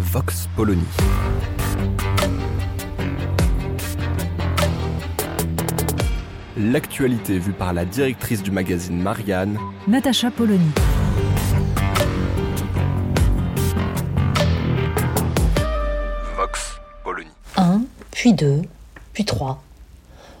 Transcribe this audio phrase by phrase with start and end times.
[0.00, 0.82] Vox Polony.
[6.56, 10.70] L'actualité vue par la directrice du magazine Marianne, Natacha Polony.
[16.34, 17.28] Vox Polony.
[17.58, 18.62] Un, puis deux,
[19.12, 19.62] puis trois.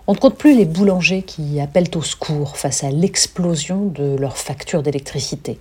[0.06, 4.38] On ne compte plus les boulangers qui appellent au secours face à l'explosion de leurs
[4.38, 5.58] factures d'électricité.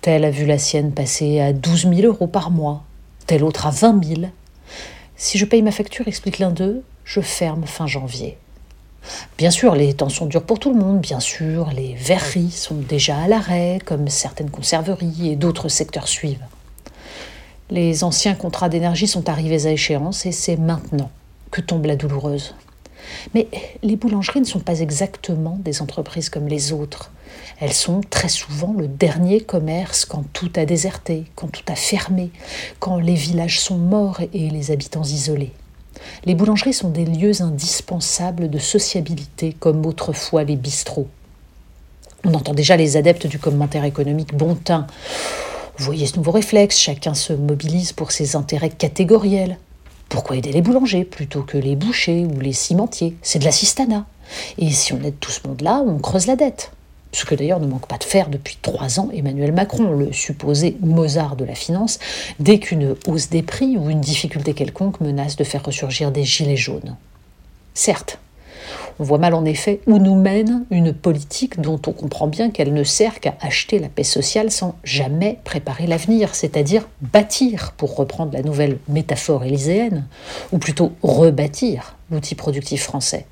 [0.00, 2.85] Tel a vu la sienne passer à 12 000 euros par mois,
[3.26, 4.20] tel autre à 20 000.
[5.16, 8.36] Si je paye ma facture, explique l'un d'eux, je ferme fin janvier.
[9.38, 12.74] Bien sûr, les temps sont durs pour tout le monde, bien sûr, les verreries sont
[12.74, 16.44] déjà à l'arrêt, comme certaines conserveries et d'autres secteurs suivent.
[17.70, 21.10] Les anciens contrats d'énergie sont arrivés à échéance et c'est maintenant
[21.50, 22.54] que tombe la douloureuse.
[23.34, 23.48] Mais
[23.82, 27.10] les boulangeries ne sont pas exactement des entreprises comme les autres.
[27.60, 32.30] Elles sont très souvent le dernier commerce quand tout a déserté, quand tout a fermé,
[32.78, 35.52] quand les villages sont morts et les habitants isolés.
[36.24, 41.08] Les boulangeries sont des lieux indispensables de sociabilité comme autrefois les bistrots.
[42.24, 44.86] On entend déjà les adeptes du commentaire économique bon teint.
[45.78, 49.58] Vous voyez ce nouveau réflexe, chacun se mobilise pour ses intérêts catégoriels.
[50.08, 53.16] Pourquoi aider les boulangers plutôt que les bouchers ou les cimentiers?
[53.22, 54.06] C'est de l'assistanat.
[54.58, 56.70] Et si on aide tout ce monde-là, on creuse la dette.
[57.12, 60.76] Ce que d'ailleurs ne manque pas de faire depuis trois ans Emmanuel Macron, le supposé
[60.80, 61.98] Mozart de la finance,
[62.40, 66.56] dès qu'une hausse des prix ou une difficulté quelconque menace de faire ressurgir des gilets
[66.56, 66.96] jaunes.
[67.74, 68.18] Certes,
[68.98, 72.72] on voit mal en effet où nous mène une politique dont on comprend bien qu'elle
[72.72, 78.32] ne sert qu'à acheter la paix sociale sans jamais préparer l'avenir, c'est-à-dire bâtir, pour reprendre
[78.32, 80.06] la nouvelle métaphore élyséenne,
[80.52, 83.26] ou plutôt rebâtir l'outil productif français.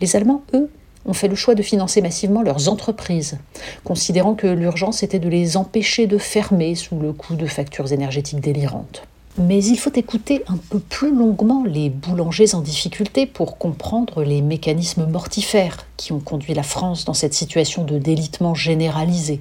[0.00, 0.70] Les Allemands, eux,
[1.06, 3.38] ont fait le choix de financer massivement leurs entreprises,
[3.84, 8.40] considérant que l'urgence était de les empêcher de fermer sous le coup de factures énergétiques
[8.40, 9.02] délirantes.
[9.38, 14.42] Mais il faut écouter un peu plus longuement les boulangers en difficulté pour comprendre les
[14.42, 19.40] mécanismes mortifères qui ont conduit la France dans cette situation de délitement généralisé,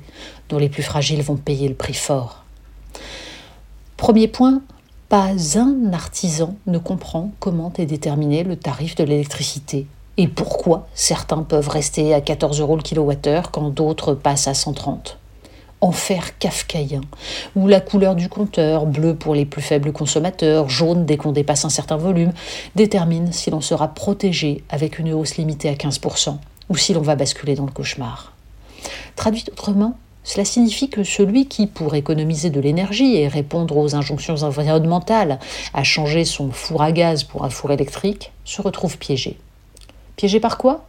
[0.49, 2.43] dont les plus fragiles vont payer le prix fort.
[3.97, 4.61] Premier point,
[5.09, 9.87] pas un artisan ne comprend comment est déterminé le tarif de l'électricité
[10.17, 15.17] et pourquoi certains peuvent rester à 14 euros le kilowattheure quand d'autres passent à 130
[15.81, 17.01] enfer kafkaïen,
[17.55, 21.65] où la couleur du compteur, bleu pour les plus faibles consommateurs, jaune dès qu'on dépasse
[21.65, 22.33] un certain volume,
[22.75, 26.37] détermine si l'on sera protégé avec une hausse limitée à 15%,
[26.69, 28.33] ou si l'on va basculer dans le cauchemar.
[29.15, 34.43] Traduit autrement, cela signifie que celui qui, pour économiser de l'énergie et répondre aux injonctions
[34.43, 35.39] environnementales,
[35.73, 39.37] a changé son four à gaz pour un four électrique, se retrouve piégé.
[40.17, 40.86] Piégé par quoi?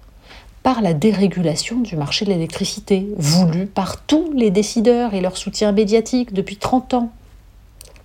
[0.68, 5.72] Par la dérégulation du marché de l'électricité, voulue par tous les décideurs et leur soutien
[5.72, 7.10] médiatique depuis 30 ans.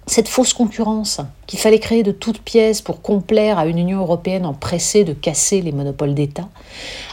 [0.07, 4.46] Cette fausse concurrence qu'il fallait créer de toutes pièces pour complaire à une Union européenne
[4.46, 6.47] empressée de casser les monopoles d'État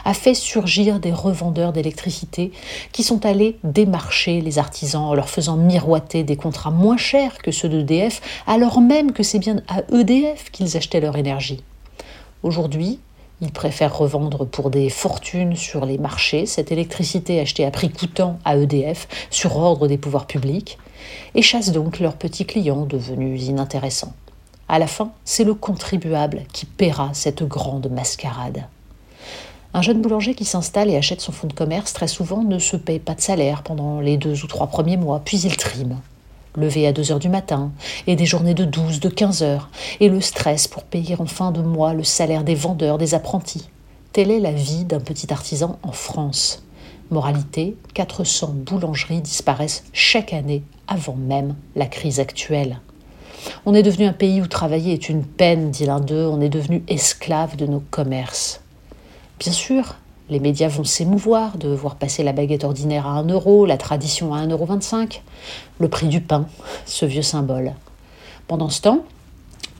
[0.05, 2.53] a fait surgir des revendeurs d'électricité
[2.93, 7.51] qui sont allés démarcher les artisans en leur faisant miroiter des contrats moins chers que
[7.51, 11.61] ceux d'EDF alors même que c'est bien à EDF qu'ils achetaient leur énergie.
[12.41, 12.99] Aujourd'hui,
[13.41, 18.37] ils préfèrent revendre pour des fortunes sur les marchés cette électricité achetée à prix coûtant
[18.45, 20.77] à EDF sur ordre des pouvoirs publics
[21.35, 24.13] et chassent donc leurs petits clients devenus inintéressants.
[24.69, 28.67] À la fin, c'est le contribuable qui paiera cette grande mascarade.
[29.73, 32.77] Un jeune boulanger qui s'installe et achète son fonds de commerce très souvent ne se
[32.77, 35.97] paye pas de salaire pendant les deux ou trois premiers mois, puis il trime
[36.55, 37.71] levé à 2 heures du matin,
[38.07, 39.69] et des journées de 12, de 15 heures,
[39.99, 43.69] et le stress pour payer en fin de mois le salaire des vendeurs, des apprentis.
[44.13, 46.63] Telle est la vie d'un petit artisan en France.
[47.11, 52.79] Moralité, 400 boulangeries disparaissent chaque année avant même la crise actuelle.
[53.65, 56.49] On est devenu un pays où travailler est une peine, dit l'un d'eux, on est
[56.49, 58.61] devenu esclave de nos commerces.
[59.39, 59.95] Bien sûr,
[60.31, 64.33] les médias vont s'émouvoir de voir passer la baguette ordinaire à 1 euro, la tradition
[64.33, 64.67] à 1,25 euro,
[65.79, 66.47] le prix du pain,
[66.85, 67.73] ce vieux symbole.
[68.47, 69.03] Pendant ce temps,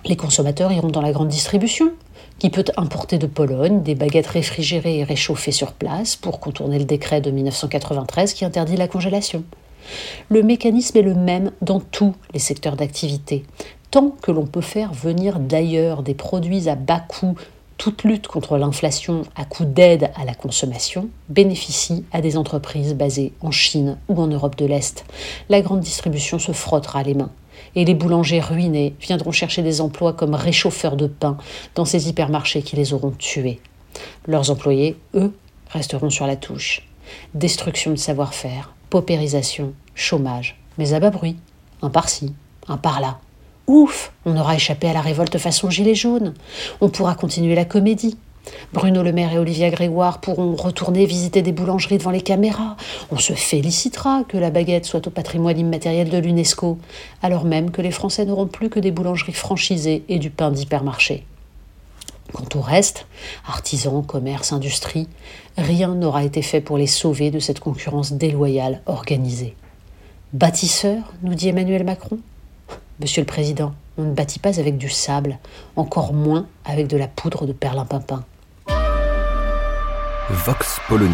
[0.05, 1.91] les consommateurs iront dans la grande distribution,
[2.37, 6.85] qui peut importer de Pologne des baguettes réfrigérées et réchauffées sur place pour contourner le
[6.85, 9.43] décret de 1993 qui interdit la congélation.
[10.29, 13.45] Le mécanisme est le même dans tous les secteurs d'activité.
[13.89, 17.35] Tant que l'on peut faire venir d'ailleurs des produits à bas coût,
[17.81, 23.33] toute lutte contre l'inflation à coût d'aide à la consommation bénéficie à des entreprises basées
[23.41, 25.03] en Chine ou en Europe de l'Est.
[25.49, 27.31] La grande distribution se frottera les mains
[27.73, 31.37] et les boulangers ruinés viendront chercher des emplois comme réchauffeurs de pain
[31.73, 33.59] dans ces hypermarchés qui les auront tués.
[34.27, 35.33] Leurs employés, eux,
[35.71, 36.87] resteront sur la touche.
[37.33, 41.37] Destruction de savoir-faire, paupérisation, chômage, mais à bas bruit,
[41.81, 42.35] un par-ci,
[42.67, 43.17] un par-là.
[43.73, 46.33] Ouf, on aura échappé à la révolte façon gilet jaune.
[46.81, 48.17] On pourra continuer la comédie.
[48.73, 52.75] Bruno Le Maire et Olivia Grégoire pourront retourner visiter des boulangeries devant les caméras.
[53.11, 56.79] On se félicitera que la baguette soit au patrimoine immatériel de l'UNESCO,
[57.21, 61.25] alors même que les Français n'auront plus que des boulangeries franchisées et du pain d'hypermarché.
[62.33, 63.07] Quant au reste,
[63.47, 65.07] artisans, commerce, industrie,
[65.57, 69.55] rien n'aura été fait pour les sauver de cette concurrence déloyale organisée.
[70.33, 72.19] Bâtisseurs, nous dit Emmanuel Macron
[73.01, 75.39] Monsieur le Président, on ne bâtit pas avec du sable,
[75.75, 78.23] encore moins avec de la poudre de perlimpinpin.
[80.29, 81.11] Vox Polony.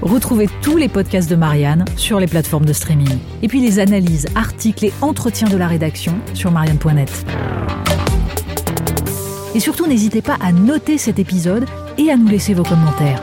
[0.00, 3.18] Retrouvez tous les podcasts de Marianne sur les plateformes de streaming.
[3.42, 7.26] Et puis les analyses, articles et entretiens de la rédaction sur marianne.net.
[9.54, 11.66] Et surtout, n'hésitez pas à noter cet épisode
[11.98, 13.22] et à nous laisser vos commentaires.